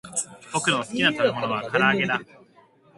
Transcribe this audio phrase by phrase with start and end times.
[0.51, 2.19] ぼくのすきなたべものはからあげだ